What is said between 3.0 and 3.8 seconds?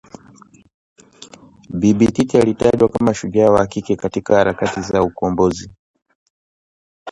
"shujaa wa